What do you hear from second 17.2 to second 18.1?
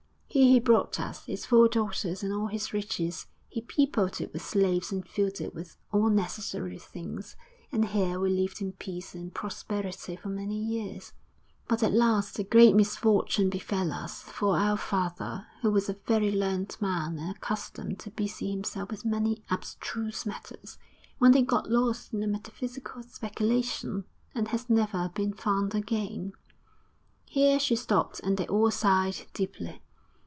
accustomed to